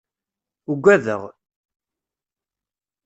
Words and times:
Ugadeɣ. 0.71 1.21